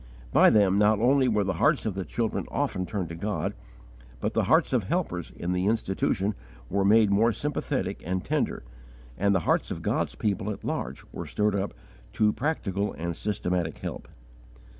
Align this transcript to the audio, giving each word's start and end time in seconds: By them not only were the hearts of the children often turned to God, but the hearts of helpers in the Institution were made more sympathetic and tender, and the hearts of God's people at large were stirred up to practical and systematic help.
By 0.31 0.49
them 0.49 0.79
not 0.79 0.97
only 0.99 1.27
were 1.27 1.43
the 1.43 1.53
hearts 1.61 1.85
of 1.85 1.93
the 1.93 2.03
children 2.03 2.47
often 2.49 2.87
turned 2.87 3.09
to 3.09 3.15
God, 3.15 3.53
but 4.19 4.33
the 4.33 4.45
hearts 4.45 4.73
of 4.73 4.85
helpers 4.85 5.29
in 5.35 5.51
the 5.53 5.67
Institution 5.67 6.33
were 6.71 6.83
made 6.83 7.11
more 7.11 7.31
sympathetic 7.31 8.01
and 8.03 8.25
tender, 8.25 8.63
and 9.15 9.35
the 9.35 9.41
hearts 9.41 9.69
of 9.69 9.83
God's 9.83 10.15
people 10.15 10.49
at 10.49 10.63
large 10.63 11.03
were 11.11 11.27
stirred 11.27 11.53
up 11.53 11.75
to 12.13 12.33
practical 12.33 12.93
and 12.93 13.15
systematic 13.15 13.77
help. 13.77 14.07